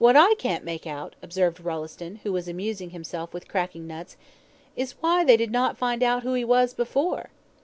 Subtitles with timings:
[0.01, 4.17] "What I can't make out," observed Rolleston, who was amusing himself with cracking nuts,
[4.75, 7.29] "is why they did not find out who he was before."